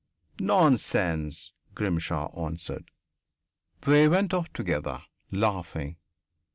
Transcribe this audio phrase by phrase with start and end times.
[0.39, 2.89] "Nonsense," Grimshaw answered.
[3.81, 5.97] They went off together, laughing.